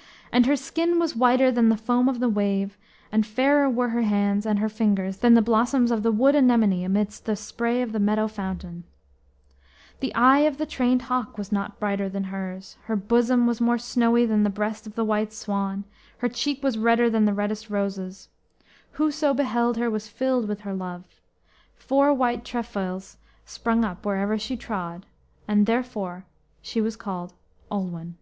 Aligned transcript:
]and 0.30 0.44
her 0.44 0.56
skin 0.56 0.98
was 0.98 1.16
whiter 1.16 1.50
than 1.50 1.70
the 1.70 1.76
foam 1.78 2.06
of 2.06 2.20
the 2.20 2.28
wave, 2.28 2.76
and 3.10 3.24
fairer 3.24 3.66
were 3.66 3.88
her 3.88 4.02
hands 4.02 4.44
and 4.44 4.58
her 4.58 4.68
fingers 4.68 5.16
than 5.16 5.32
the 5.32 5.40
blossoms 5.40 5.90
of 5.90 6.02
the 6.02 6.12
wood 6.12 6.34
anemone 6.34 6.84
amidst 6.84 7.24
the 7.24 7.34
spray 7.34 7.80
of 7.80 7.92
the 7.92 7.98
meadow 7.98 8.28
fountain. 8.28 8.84
The 10.00 10.14
eye 10.14 10.40
of 10.40 10.58
the 10.58 10.66
trained 10.66 11.00
hawk 11.00 11.38
was 11.38 11.50
not 11.50 11.80
brighter 11.80 12.10
than 12.10 12.24
hers. 12.24 12.76
Her 12.84 12.94
bosom 12.94 13.46
was 13.46 13.58
more 13.58 13.78
snowy 13.78 14.26
than 14.26 14.42
the 14.42 14.50
breast 14.50 14.86
of 14.86 14.96
the 14.96 15.04
white 15.04 15.32
swan, 15.32 15.84
her 16.18 16.28
cheek 16.28 16.62
was 16.62 16.76
redder 16.76 17.08
than 17.08 17.24
the 17.24 17.32
reddest 17.32 17.70
roses. 17.70 18.28
Whoso 18.92 19.32
beheld 19.32 19.78
her 19.78 19.88
was 19.90 20.08
filled 20.08 20.46
with 20.46 20.60
her 20.60 20.74
love. 20.74 21.04
Four 21.74 22.12
white 22.12 22.44
trefoils 22.44 23.16
sprung 23.46 23.82
up 23.82 24.04
wherever 24.04 24.36
she 24.38 24.58
trod. 24.58 25.06
And 25.48 25.64
therefore 25.64 26.26
was 26.60 26.66
she 26.68 26.90
called 26.90 27.32
Olwen. 27.70 28.18